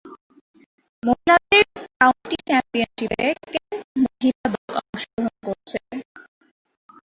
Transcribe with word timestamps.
মহিলাদের 1.03 1.63
কাউন্টি 1.99 2.37
চ্যাম্পিয়নশীপে 2.47 3.27
কেন্ট 3.43 3.81
মহিলা 4.01 4.45
দল 4.53 4.75
অংশগ্রহণ 4.81 5.35
করছে। 5.45 5.79